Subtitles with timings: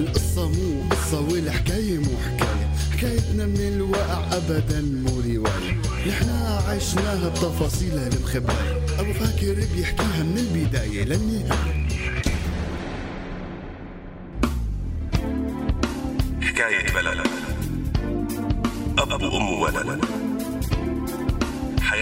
[0.00, 2.66] القصة مو قصة والحكاية مو حكاية.
[2.92, 5.80] حكايتنا من الواقع أبدا مو رواية.
[6.08, 11.86] نحنا عشناها بتفاصيلها المخباية أبو فاكر بيحكيها من البداية للنهاية.
[16.42, 17.26] حكاية بلد.
[18.98, 20.00] أب وأم وولد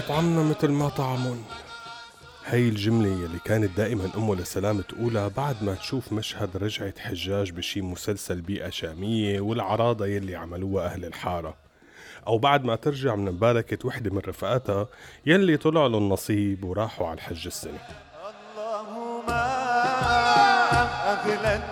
[0.00, 1.44] يطعمنا مثل ما طعمون.
[2.46, 7.80] هي الجملة يلي كانت دائما أمه لسلام تقولها بعد ما تشوف مشهد رجعة حجاج بشي
[7.80, 11.54] مسلسل بيئة شامية والعراضة يلي عملوها أهل الحارة.
[12.26, 14.88] أو بعد ما ترجع من مباركة وحدة من رفقاتها
[15.26, 17.78] يلي طلع له النصيب وراحوا على الحج السنة.
[18.50, 19.30] اللهم
[21.12, 21.62] أغلى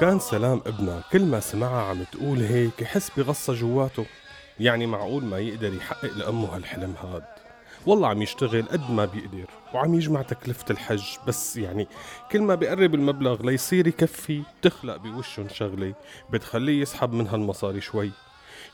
[0.00, 4.06] وكان سلام ابنها كل ما سمعها عم تقول هيك يحس بغصة جواته.
[4.60, 7.24] يعني معقول ما يقدر يحقق لأمه هالحلم هاد.
[7.86, 11.04] والله عم يشتغل قد ما بيقدر وعم يجمع تكلفة الحج.
[11.26, 11.86] بس يعني
[12.32, 15.94] كل ما بيقرب المبلغ ليصير يكفي تخلق بوشهم شغلة.
[16.30, 18.10] بتخليه يسحب منها المصاري شوي.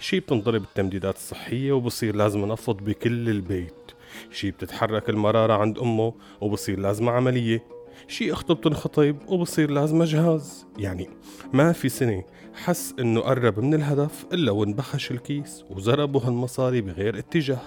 [0.01, 3.93] شي بتنضرب التمديدات الصحية وبصير لازم نفض بكل البيت.
[4.31, 7.76] شي بتتحرك المرارة عند أمه وبصير لازم عملية.
[8.09, 11.09] شي أخته بتنخطب وبصير لازم جهاز يعني
[11.53, 12.25] ما في سنة
[12.55, 17.61] حس إنه قرب من الهدف إلا وانبخش الكيس وزربوا هالمصاري بغير اتجاه.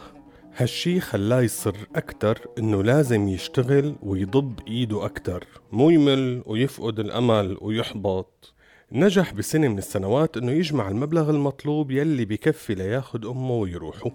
[0.56, 5.48] هالشي خلاه يصر أكتر إنه لازم يشتغل ويضب إيده أكتر.
[5.72, 8.54] مو يمل ويفقد الأمل ويحبط.
[8.92, 14.12] نجح بسنة من السنوات إنه يجمع المبلغ المطلوب يلي بكفي لياخد أمه ويروحوا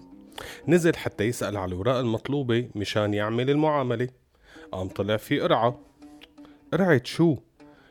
[0.67, 4.07] نزل حتى يسأل على الأوراق المطلوبة مشان يعمل المعاملة.
[4.71, 5.79] قام طلع في قرعة.
[6.75, 7.35] قرعة شو؟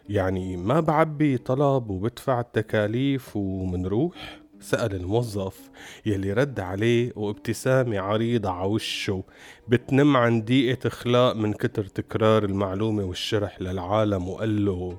[0.09, 5.71] يعني ما بعبي طلب وبدفع التكاليف ومنروح؟ سأل الموظف
[6.06, 9.25] يلي رد عليه وابتسامة عريضة عوشه
[9.69, 14.99] بتنم عن ضيقة إخلاق من كتر تكرار المعلومة والشرح للعالم وقال له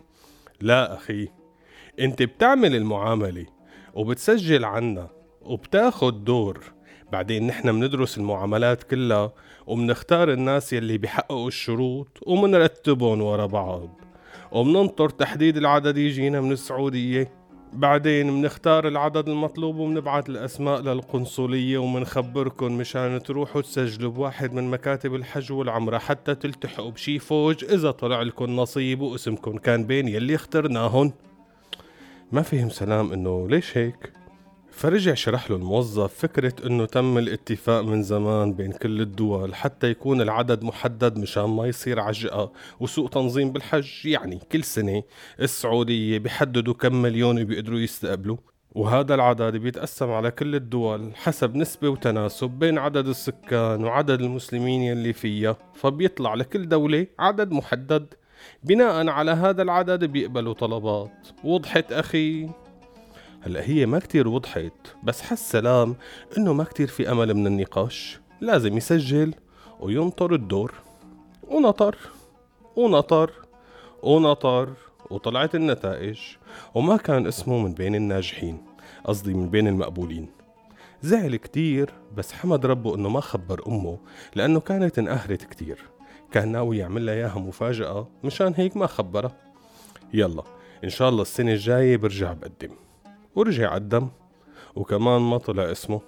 [0.61, 1.27] لا أخي
[1.99, 3.45] أنت بتعمل المعاملة
[3.93, 5.09] وبتسجل عنا
[5.41, 6.74] وبتاخد دور
[7.15, 9.31] بعدين نحن بندرس المعاملات كلها
[9.67, 13.89] وبنختار الناس يلي بيحققوا الشروط ومنرتبهم ورا بعض.
[14.51, 17.31] وبننطر تحديد العدد يجينا من السعودية.
[17.73, 25.51] بعدين بنختار العدد المطلوب وبنبعت الأسماء للقنصلية ومنخبركن مشان تروحوا تسجلوا بواحد من مكاتب الحج
[25.51, 31.11] والعمرة حتى تلتحقوا بشي فوج إذا طلع لكم نصيب واسمكن كان بين يلي اخترناهن.
[32.31, 34.24] ما فهم سلام إنه ليش هيك؟
[34.75, 40.21] فرجع شرح له الموظف فكرة إنه تم الاتفاق من زمان بين كل الدول حتى يكون
[40.21, 44.05] العدد محدد مشان ما يصير عجقة وسوء تنظيم بالحج.
[44.05, 45.03] يعني كل سنة
[45.39, 48.37] السعودية بيحددوا كم مليون بيقدروا يستقبلوا.
[48.71, 55.13] وهذا العدد بيتقسم على كل الدول حسب نسبة وتناسب بين عدد السكان وعدد المسلمين يلي
[55.13, 55.57] فيها.
[55.75, 58.13] فبيطلع لكل دولة عدد محدد.
[58.63, 61.27] بناء على هذا العدد بيقبلوا طلبات.
[61.43, 62.49] وضحت أخي
[63.45, 64.73] هلأ هي ما كتير وضحت
[65.03, 65.95] بس حس سلام
[66.37, 68.19] إنه ما كتير في أمل من النقاش.
[68.41, 69.33] لازم يسجل
[69.79, 70.73] وينطر الدور.
[71.47, 71.97] ونطر
[72.75, 73.31] ونطر
[74.03, 74.73] ونطر
[75.09, 76.19] وطلعت النتائج.
[76.75, 78.57] وما كان اسمه من بين الناجحين
[79.03, 80.29] قصدي من بين المقبولين.
[81.01, 83.97] زعل كتير بس حمد ربه إنه ما خبر أمه
[84.35, 85.79] لأنه كانت انقهرت كتير.
[86.31, 89.37] كان ناوي يعمل لها إياها مفاجأة مشان هيك ما خبرها.
[90.13, 90.43] يلا
[90.83, 92.84] إن شاء الله السنة الجاية برجع بقدم.
[93.35, 94.07] ورجع قدم
[94.75, 96.01] وكمان ما طلع اسمه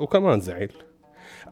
[0.00, 0.70] وكمان زعل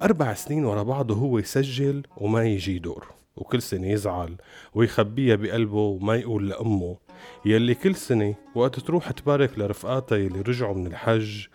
[0.03, 3.07] أربع سنين ورا بعض وهو يسجل وما يجي دور
[3.37, 4.37] وكل سنة يزعل
[4.75, 6.97] ويخبيها بقلبه وما يقول لأمه
[7.45, 11.47] يلي كل سنة وقت تروح تبارك لرفقاتها يلي رجعوا من الحج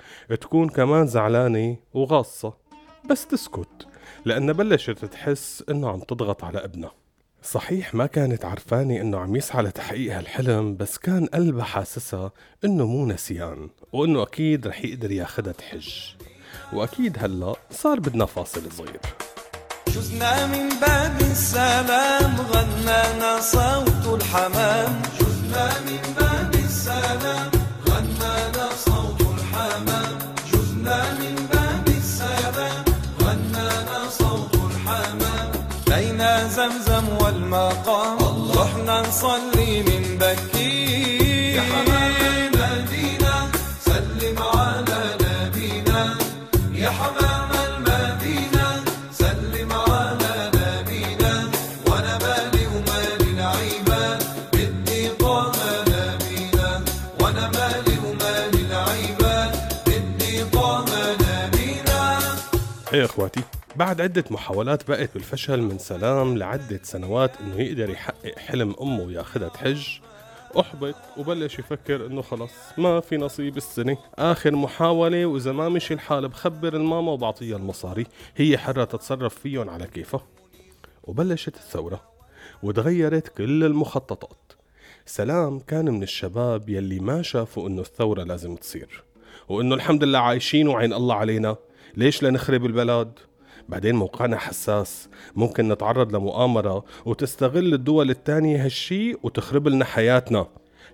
[0.41, 2.53] تكون كمان زعلانة وغاصة.
[3.09, 3.87] بس تسكت
[4.25, 6.91] لأنها بلشت تحس إنه عم تضغط على ابنها.
[7.43, 12.31] صحيح ما كانت عرفانة إنه عم يسعى لتحقيق هالحلم بس كان قلبها حاسسها
[12.65, 15.89] إنه مو نسيان وإنه أكيد رح يقدر ياخدها تحج.
[16.73, 18.99] وأكيد هلأ صار بدنا فاصل صغير.
[19.87, 25.01] جزنا من باب السلام غنانا صوت الحمام.
[63.07, 63.41] اخواتي
[63.75, 69.49] بعد عدة محاولات بقت بالفشل من سلام لعدة سنوات إنه يقدر يحقق حلم أمه وياخدها
[69.49, 69.87] تحج
[70.59, 73.97] أحبط وبلش يفكر إنه خلص ما في نصيب السنة.
[74.15, 78.05] آخر محاولة وإذا ما مشي الحال بخبر الماما وبعطيها المصاري
[78.35, 80.21] هي حرة تتصرف فيهم على كيفها.
[81.03, 82.01] وبلشت الثورة
[82.63, 84.53] وتغيرت كل المخططات.
[85.05, 89.03] سلام كان من الشباب يلي ما شافوا إنه الثورة لازم تصير
[89.49, 91.55] وإنه الحمد لله عايشين وعين الله علينا.
[91.97, 93.19] ليش لنخرب البلد
[93.69, 95.09] بعدين موقعنا حساس.
[95.35, 100.47] ممكن نتعرض لمؤامرة وتستغل الدول التانية هالشي وتخرب لنا حياتنا.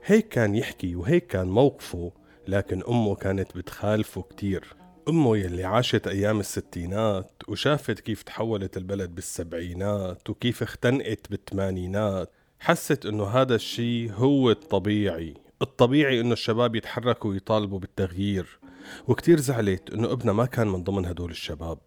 [0.05, 2.11] هيك كان يحكي وهيك كان موقفه
[2.47, 4.75] لكن أمه كانت بتخالفه كتير.
[5.09, 13.25] أمه يلي عاشت أيام الستينات وشافت كيف تحولت البلد بالسبعينات وكيف اختنقت بالثمانينات حست إنه
[13.25, 15.33] هذا الشي هو الطبيعي.
[15.61, 18.59] الطبيعي إنه الشباب يتحركوا ويطالبوا بالتغيير.
[19.07, 21.77] وكتير زعلت إنه ابنها ما كان من ضمن هدول الشباب.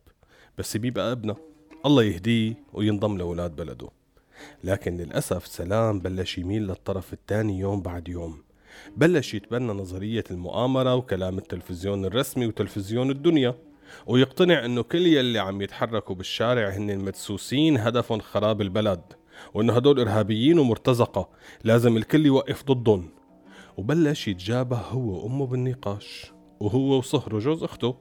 [0.58, 1.36] بس بيبقى ابنها
[1.86, 3.88] الله يهديه وينضم لأولاد بلده.
[4.64, 8.42] لكن للأسف سلام بلش يميل للطرف الثاني يوم بعد يوم.
[8.96, 13.54] بلش يتبنى نظرية المؤامرة وكلام التلفزيون الرسمي وتلفزيون الدنيا.
[14.06, 19.02] ويقتنع إنه كل يلي عم يتحركوا بالشارع هن المدسوسين هدفهم خراب البلد.
[19.54, 21.28] وإنه هدول إرهابيين ومرتزقة.
[21.64, 23.08] لازم الكل يوقف ضدهم.
[23.76, 26.35] وبلش يتجابه هو وأمه بالنقاش.
[26.60, 27.94] وهو وصهره جوز أخته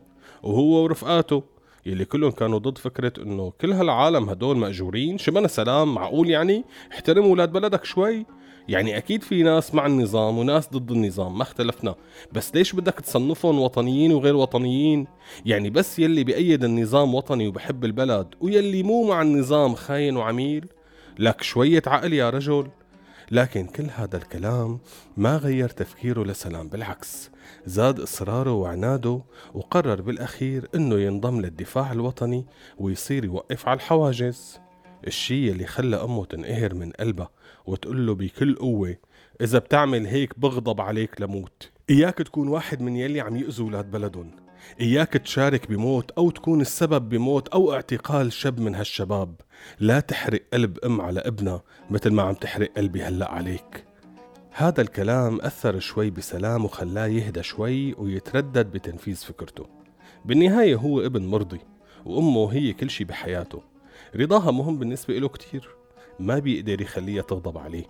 [0.43, 1.43] وهو ورفقاته
[1.85, 5.17] يلي كلهم كانوا ضد فكرة إنه كل هالعالم هدول مأجورين.
[5.17, 8.25] شبنا سلام؟ معقول يعني؟ احترم ولاد بلدك شوي؟
[8.67, 11.95] يعني أكيد في ناس مع النظام وناس ضد النظام ما اختلفنا.
[12.33, 15.07] بس ليش بدك تصنفهم وطنيين وغير وطنيين؟
[15.45, 20.65] يعني بس يلي بأيد النظام وطني وبحب البلد ويلي مو مع النظام خاين وعميل.
[21.19, 22.67] لك شوية عقل يا رجل.
[23.31, 24.79] لكن كل هذا الكلام
[25.17, 27.31] ما غير تفكيره لسلام بالعكس
[27.65, 29.21] زاد إصراره وعناده
[29.53, 32.45] وقرر بالأخير إنه ينضم للدفاع الوطني
[32.77, 34.59] ويصير يوقف على الحواجز.
[35.07, 37.29] الشي اللي خلى أمه تنقهر من قلبها
[37.65, 38.95] وتقول له بكل قوة
[39.41, 41.71] إذا بتعمل هيك بغضب عليك لموت.
[41.89, 44.44] إياك تكون واحد من يلي عم يأذوا ولاد بلدهم.
[44.81, 49.35] إياك تشارك بموت أو تكون السبب بموت أو اعتقال شاب من هالشباب.
[49.79, 53.85] لا تحرق قلب أم على ابنها مثل ما عم تحرق قلبي هلأ عليك.
[54.51, 59.65] هذا الكلام أثر شوي بسلام وخلاه يهدى شوي ويتردد بتنفيذ فكرته.
[60.25, 61.59] بالنهاية هو ابن مرضي
[62.05, 63.61] وأمه هي كل شي بحياته.
[64.15, 65.69] رضاها مهم بالنسبة له كتير.
[66.19, 67.85] ما بيقدر يخليها تغضب عليه.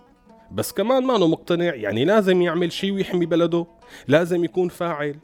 [0.52, 3.66] بس كمان ما مقتنع يعني لازم يعمل شي ويحمي بلده.
[4.08, 5.16] لازم يكون فاعل.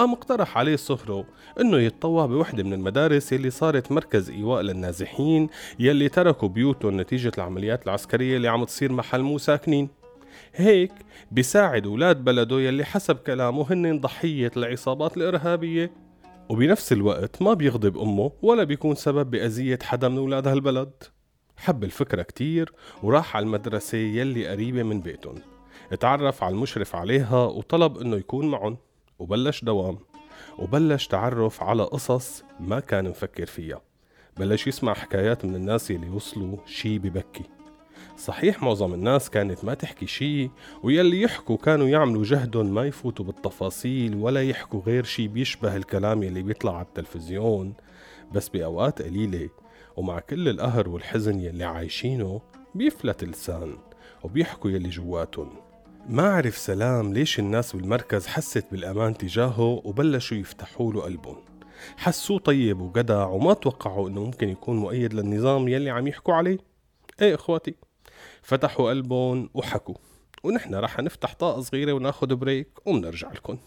[0.00, 1.24] قام اقترح عليه صهره
[1.60, 5.48] إنه يتطوع بوحدة من المدارس يلي صارت مركز إيواء للنازحين
[5.78, 9.88] يلي تركوا بيوتهم نتيجة العمليات العسكرية اللي عم تصير محل مو ساكنين.
[10.54, 10.92] هيك
[11.30, 15.92] بيساعد أولاد بلده يلي حسب كلامه هن ضحية العصابات الإرهابية.
[16.48, 20.92] وبنفس الوقت ما بيغضب أمه ولا بيكون سبب بأذية حدا من أولاد هالبلد.
[21.56, 22.72] حب الفكرة كتير
[23.02, 25.34] وراح على المدرسة يلي قريبة من بيتهم.
[25.92, 28.76] اتعرف على المشرف عليها وطلب إنه يكون معهم.
[29.20, 29.98] وبلش دوام
[30.58, 33.80] وبلش تعرف على قصص ما كان مفكر فيها.
[34.36, 37.44] بلش يسمع حكايات من الناس يلي وصلوا شي ببكي.
[38.16, 40.50] صحيح معظم الناس كانت ما تحكي شي
[40.82, 46.42] ويلي يحكوا كانوا يعملوا جهدهم ما يفوتوا بالتفاصيل ولا يحكوا غير شي بيشبه الكلام يلي
[46.42, 47.74] بيطلع على التلفزيون.
[48.32, 49.48] بس بأوقات قليلة
[49.96, 52.40] ومع كل القهر والحزن يلي عايشينه
[52.74, 53.78] بيفلت اللسان
[54.22, 55.69] وبيحكوا يلي جواتهم.
[56.10, 61.36] ما عرف سلام ليش الناس بالمركز حست بالأمان تجاهه وبلشوا يفتحوا له قلبهم
[61.96, 66.58] حسوه طيب وجدع وما توقعوا إنه ممكن يكون مؤيد للنظام يلي عم يحكوا عليه.
[67.22, 67.74] إيه إخواتي؟
[68.42, 69.94] فتحوا قلبهم وحكوا.
[70.44, 73.58] ونحن رح نفتح طاقة صغيرة وناخد بريك ومنرجع لكم.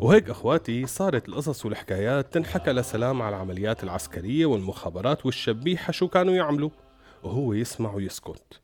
[0.00, 6.70] وهيك أخواتي صارت القصص والحكايات تنحكى لسلام على العمليات العسكرية والمخابرات والشبيحة شو كانوا يعملوا.
[7.22, 8.60] وهو يسمع ويسكت.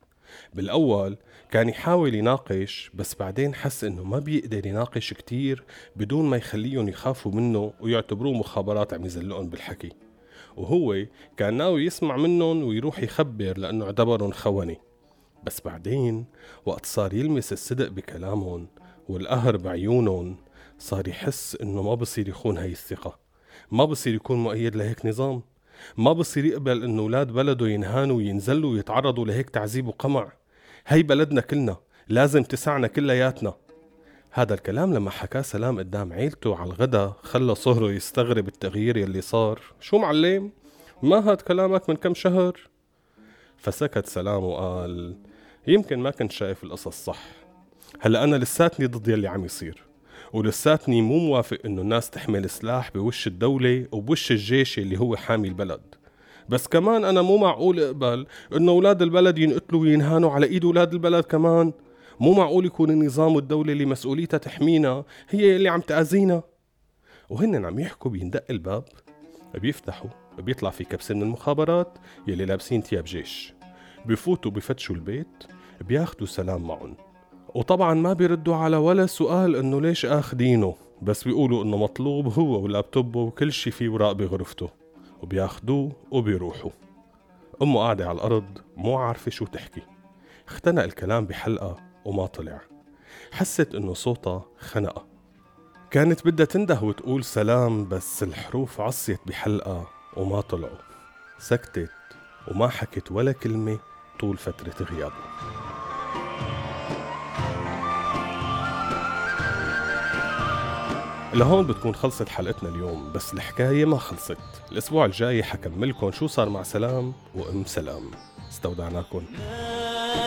[0.53, 1.17] بالأول
[1.51, 5.63] كان يحاول يناقش بس بعدين حس إنه ما بيقدر يناقش كتير
[5.95, 9.91] بدون ما يخليهم يخافوا منه ويعتبروه مخابرات عم يزلقهم بالحكي.
[10.57, 11.05] وهو
[11.37, 14.77] كان ناوي يسمع منهم ويروح يخبر لأنه اعتبرهم خوني
[15.43, 16.25] بس بعدين
[16.65, 18.67] وقت صار يلمس الصدق بكلامهم
[19.09, 20.37] والقهر بعيونهم
[20.79, 23.19] صار يحس إنه ما بصير يخون هاي الثقة.
[23.71, 25.41] ما بصير يكون مؤيد لهيك نظام.
[25.97, 30.31] ما بصير يقبل انه أولاد بلده ينهانوا وينزلوا ويتعرضوا لهيك تعذيب وقمع.
[30.87, 33.53] هي بلدنا كلنا لازم تسعنا كلياتنا.
[34.31, 39.61] هذا الكلام لما حكاه سلام قدام عيلته على الغدا خلى صهره يستغرب التغيير يلي صار.
[39.79, 40.51] شو معلم؟
[41.03, 42.59] ما هاد كلامك من كم شهر؟
[43.57, 45.15] فسكت سلام وقال
[45.67, 47.19] يمكن ما كنت شايف القصص صح.
[47.99, 49.86] هلأ أنا لساتني ضد يلي عم يصير.
[50.33, 55.95] ولساتني مو موافق إنه الناس تحمل سلاح بوش الدولة وبوش الجيش اللي هو حامي البلد.
[56.49, 61.23] بس كمان أنا مو معقول أقبل إنه أولاد البلد ينقتلوا وينهانوا على إيد أولاد البلد
[61.23, 61.73] كمان.
[62.19, 66.43] مو معقول يكون النظام والدولة اللي مسؤوليتها تحمينا هي اللي عم تأذينا.
[67.29, 68.83] وهن عم يحكوا بيندق الباب
[69.53, 73.53] بيفتحوا بيطلع في كبسة من المخابرات يلي لابسين تياب جيش.
[74.05, 75.43] بفوتوا بفتشوا البيت
[75.81, 77.06] بياخدوا سلام معهم.
[77.57, 83.19] وطبعا ما بيردوا على ولا سؤال إنه ليش آخدينه بس بيقولوا إنه مطلوب هو ولابتوبه
[83.19, 84.69] وكل شي فيه وراق بغرفته
[85.21, 86.71] وبياخدوه وبيروحوا.
[87.61, 89.81] أمه قاعدة على الأرض مو عارفة شو تحكي.
[90.47, 92.61] اختنق الكلام بحلقة وما طلع.
[93.31, 95.05] حست إنه صوتها خنقة.
[95.91, 99.87] كانت بدها تنده وتقول سلام بس الحروف عصيت بحلقة
[100.17, 100.77] وما طلعوا.
[101.39, 101.91] سكتت
[102.47, 103.79] وما حكت ولا كلمة
[104.19, 105.56] طول فترة غيابه
[111.33, 114.37] لهون بتكون خلصت حلقتنا اليوم بس الحكاية ما خلصت.
[114.71, 118.11] الأسبوع الجاي حكملكم شو صار مع سلام وأم سلام.
[118.49, 119.23] استودعناكم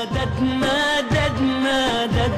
[0.01, 2.33] مدد مدد مدد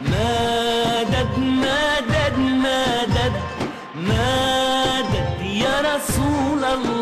[0.00, 3.32] مدد مدد مدد
[3.96, 6.97] مدد يا رسول الله.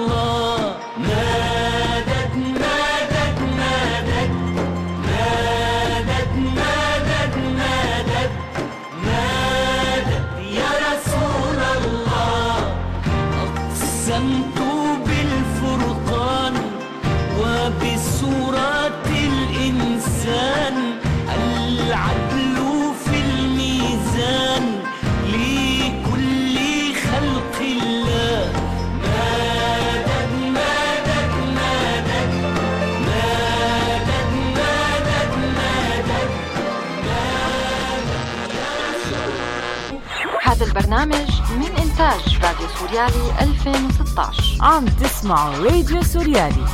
[41.96, 46.64] إنتاج راديو سوريالي 2016 عم تسمعوا راديو سوريالي.